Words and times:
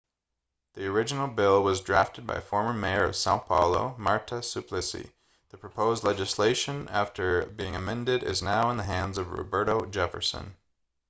the 0.73 0.87
original 0.87 1.27
bill 1.27 1.61
was 1.61 1.79
drafted 1.81 2.25
by 2.25 2.39
former 2.39 2.73
mayor 2.73 3.03
of 3.03 3.11
são 3.11 3.39
paulo 3.45 3.93
marta 3.99 4.41
suplicy. 4.41 5.11
the 5.51 5.57
proposed 5.57 6.03
legislation 6.03 6.87
after 6.89 7.45
being 7.45 7.75
amended 7.75 8.23
is 8.23 8.41
now 8.41 8.71
in 8.71 8.77
the 8.77 8.83
hands 8.89 9.19
of 9.19 9.29
roberto 9.31 9.85
jefferson 9.85 10.55